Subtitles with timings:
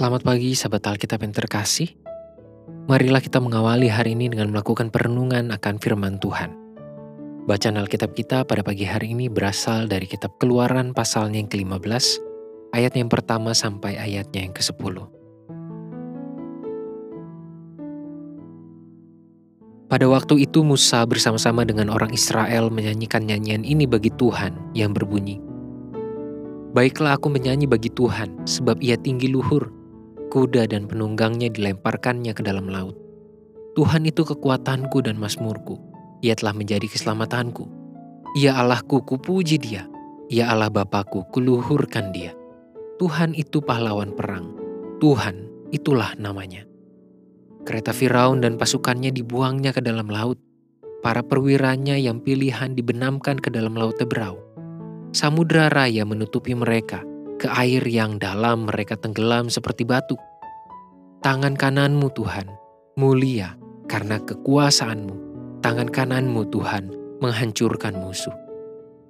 [0.00, 1.92] Selamat pagi sahabat Alkitab yang terkasih.
[2.88, 6.56] Marilah kita mengawali hari ini dengan melakukan perenungan akan firman Tuhan.
[7.44, 12.16] Bacaan Alkitab kita pada pagi hari ini berasal dari kitab Keluaran pasalnya yang ke-15,
[12.72, 15.04] ayat yang pertama sampai ayatnya yang ke-10.
[19.84, 25.44] Pada waktu itu Musa bersama-sama dengan orang Israel menyanyikan nyanyian ini bagi Tuhan yang berbunyi,
[26.72, 29.79] Baiklah aku menyanyi bagi Tuhan, sebab ia tinggi luhur.
[30.30, 32.94] Kuda dan penunggangnya dilemparkannya ke dalam laut.
[33.74, 35.76] Tuhan itu kekuatanku dan masmurku.
[36.22, 37.66] Ia telah menjadi keselamatanku.
[38.38, 39.90] Ia Allahku, kupuji dia.
[40.30, 42.30] Ia Allah Bapakku, kuluhurkan dia.
[43.02, 44.54] Tuhan itu pahlawan perang.
[45.02, 46.62] Tuhan, itulah namanya.
[47.66, 50.38] Kereta Firaun dan pasukannya dibuangnya ke dalam laut.
[51.02, 54.50] Para perwiranya yang pilihan dibenamkan ke dalam laut Tebrau
[55.10, 57.02] Samudra raya menutupi mereka,
[57.40, 60.20] ke air yang dalam mereka tenggelam seperti batu.
[61.24, 62.52] Tangan kananmu Tuhan,
[63.00, 63.56] mulia
[63.88, 65.32] karena kekuasaanmu.
[65.64, 66.92] Tangan kananmu Tuhan,
[67.24, 68.32] menghancurkan musuh.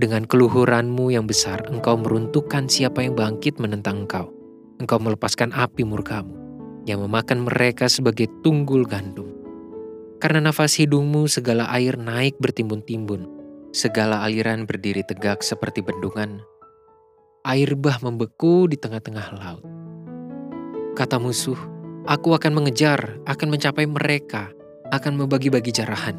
[0.00, 4.32] Dengan keluhuranmu yang besar, engkau meruntuhkan siapa yang bangkit menentang engkau.
[4.80, 6.32] Engkau melepaskan api murkamu,
[6.88, 9.28] yang memakan mereka sebagai tunggul gandum.
[10.18, 13.34] Karena nafas hidungmu segala air naik bertimbun-timbun,
[13.74, 16.38] Segala aliran berdiri tegak seperti bendungan.
[17.44, 19.60] Air bah membeku di tengah-tengah laut.
[20.96, 21.60] Kata musuh,
[22.08, 24.48] aku akan mengejar, akan mencapai mereka,
[24.88, 26.16] akan membagi-bagi jarahan.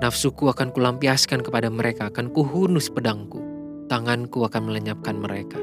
[0.00, 3.44] Nafsuku akan kulampiaskan kepada mereka, akan kuhunus pedangku.
[3.92, 5.60] Tanganku akan melenyapkan mereka.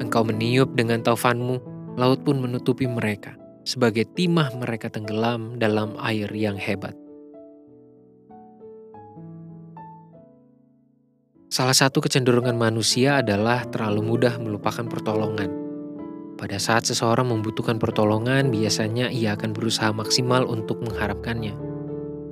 [0.00, 1.60] Engkau meniup dengan taufanmu,
[2.00, 3.36] laut pun menutupi mereka.
[3.68, 6.96] Sebagai timah mereka tenggelam dalam air yang hebat.
[11.52, 15.52] Salah satu kecenderungan manusia adalah terlalu mudah melupakan pertolongan.
[16.40, 21.52] Pada saat seseorang membutuhkan pertolongan, biasanya ia akan berusaha maksimal untuk mengharapkannya.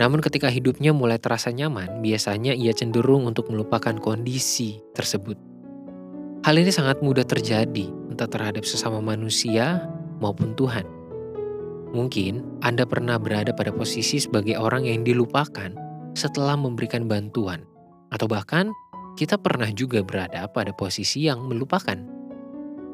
[0.01, 5.37] Namun, ketika hidupnya mulai terasa nyaman, biasanya ia cenderung untuk melupakan kondisi tersebut.
[6.41, 9.85] Hal ini sangat mudah terjadi, entah terhadap sesama manusia
[10.25, 10.89] maupun Tuhan.
[11.93, 15.77] Mungkin Anda pernah berada pada posisi sebagai orang yang dilupakan
[16.17, 17.69] setelah memberikan bantuan,
[18.09, 18.73] atau bahkan
[19.21, 22.01] kita pernah juga berada pada posisi yang melupakan.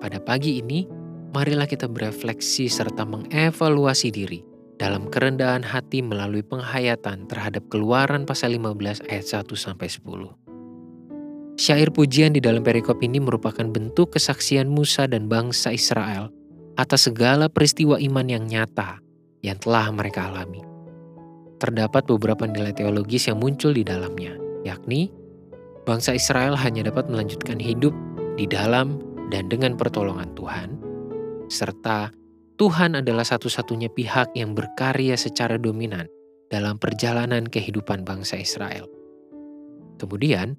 [0.02, 0.82] Pada pagi ini,
[1.30, 4.42] marilah kita berefleksi serta mengevaluasi diri
[4.74, 11.62] dalam kerendahan hati melalui penghayatan terhadap keluaran pasal 15 ayat 1 sampai 10.
[11.62, 16.34] Syair pujian di dalam perikop ini merupakan bentuk kesaksian Musa dan bangsa Israel
[16.74, 18.98] atas segala peristiwa iman yang nyata
[19.46, 20.60] yang telah mereka alami.
[21.62, 25.08] Terdapat beberapa nilai teologis yang muncul di dalamnya, yakni
[25.86, 27.94] bangsa Israel hanya dapat melanjutkan hidup
[28.34, 28.98] di dalam
[29.30, 30.68] dan dengan pertolongan Tuhan,
[31.46, 32.10] serta
[32.58, 36.10] Tuhan adalah satu-satunya pihak yang berkarya secara dominan
[36.50, 38.90] dalam perjalanan kehidupan bangsa Israel.
[39.96, 40.58] Kemudian,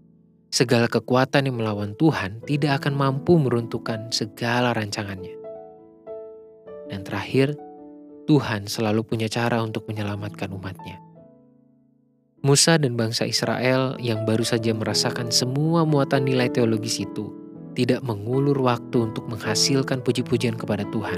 [0.50, 5.36] segala kekuatan yang melawan Tuhan tidak akan mampu meruntuhkan segala rancangannya.
[6.88, 7.58] Dan terakhir,
[8.28, 11.07] Tuhan selalu punya cara untuk menyelamatkan umatnya.
[12.46, 17.34] Musa dan bangsa Israel yang baru saja merasakan semua muatan nilai teologis itu
[17.74, 21.18] tidak mengulur waktu untuk menghasilkan puji-pujian kepada Tuhan.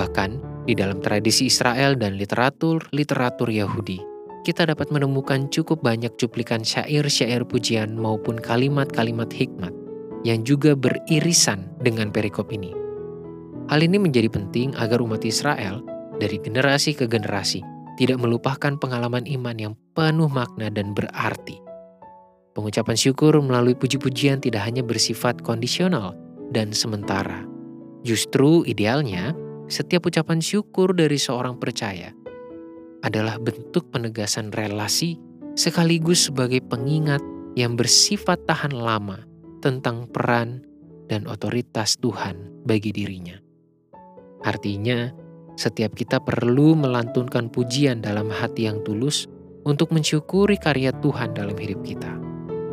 [0.00, 0.30] Bahkan
[0.64, 4.00] di dalam tradisi Israel dan literatur-literatur Yahudi,
[4.40, 9.72] kita dapat menemukan cukup banyak cuplikan syair-syair pujian maupun kalimat-kalimat hikmat
[10.24, 12.72] yang juga beririsan dengan perikop ini.
[13.68, 15.84] Hal ini menjadi penting agar umat Israel
[16.16, 17.60] dari generasi ke generasi
[18.00, 21.60] tidak melupakan pengalaman iman yang penuh makna dan berarti.
[22.56, 26.16] Pengucapan syukur melalui puji-pujian tidak hanya bersifat kondisional
[26.48, 27.44] dan sementara.
[28.00, 29.36] Justru idealnya,
[29.68, 32.16] setiap ucapan syukur dari seorang percaya
[33.04, 35.20] adalah bentuk penegasan relasi
[35.52, 37.20] sekaligus sebagai pengingat
[37.52, 39.20] yang bersifat tahan lama
[39.60, 40.64] tentang peran
[41.12, 43.36] dan otoritas Tuhan bagi dirinya.
[44.40, 45.12] Artinya,
[45.60, 49.28] setiap kita perlu melantunkan pujian dalam hati yang tulus
[49.68, 52.08] untuk mensyukuri karya Tuhan dalam hidup kita.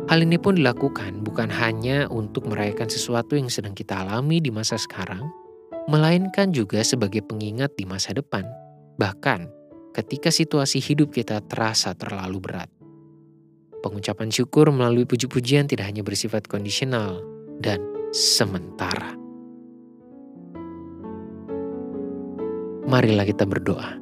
[0.08, 4.80] Hal ini pun dilakukan bukan hanya untuk merayakan sesuatu yang sedang kita alami di masa
[4.80, 5.28] sekarang,
[5.84, 8.48] melainkan juga sebagai pengingat di masa depan,
[8.96, 9.52] bahkan
[9.92, 12.72] ketika situasi hidup kita terasa terlalu berat.
[13.84, 17.20] Pengucapan syukur melalui puji-pujian tidak hanya bersifat kondisional
[17.60, 17.84] dan
[18.16, 19.27] sementara.
[22.88, 24.00] Marilah kita berdoa.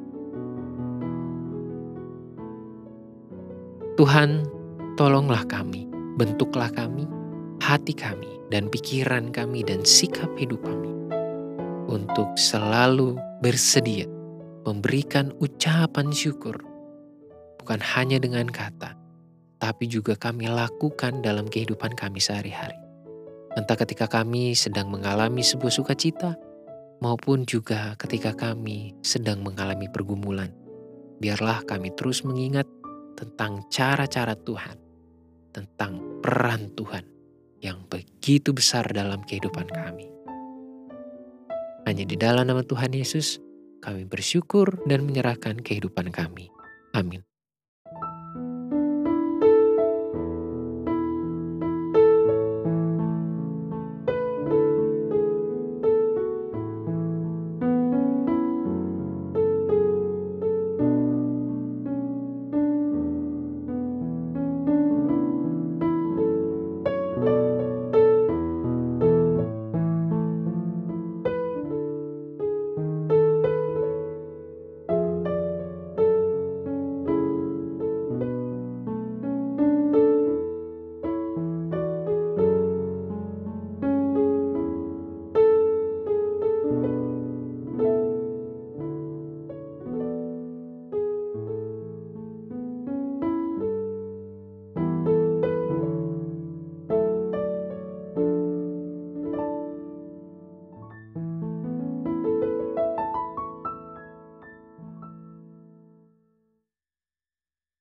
[3.99, 4.47] Tuhan,
[4.95, 7.03] tolonglah kami, bentuklah kami,
[7.59, 10.95] hati kami, dan pikiran kami, dan sikap hidup kami.
[11.87, 14.03] untuk selalu bersedia
[14.67, 16.59] memberikan ucapan syukur,
[17.63, 18.91] bukan hanya dengan kata,
[19.55, 22.75] tapi juga kami lakukan dalam kehidupan kami sehari-hari.
[23.55, 26.35] Entah ketika kami sedang mengalami sebuah sukacita,
[27.01, 30.49] maupun juga ketika kami sedang mengalami pergumulan.
[31.17, 32.65] Biarlah kami terus mengingat
[33.17, 34.77] tentang cara-cara Tuhan,
[35.49, 37.05] tentang peran Tuhan
[37.61, 40.05] yang begitu besar dalam kehidupan kami.
[41.89, 43.41] Hanya di dalam nama Tuhan Yesus,
[43.81, 46.51] kami bersyukur dan menyerahkan kehidupan kami.
[46.93, 47.26] Amin.